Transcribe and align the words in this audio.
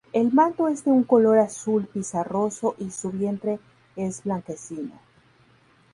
El 0.13 0.33
manto 0.33 0.67
es 0.67 0.83
de 0.83 0.89
un 0.89 1.03
color 1.03 1.37
azul 1.37 1.85
pizarroso 1.85 2.73
y 2.79 2.89
su 2.89 3.11
vientre 3.11 3.59
es 3.95 4.23
blanquecino. 4.23 4.99